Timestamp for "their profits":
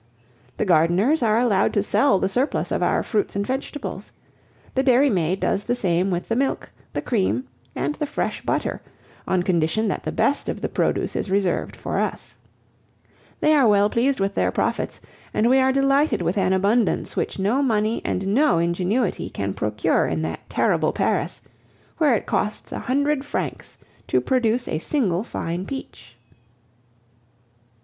14.33-15.01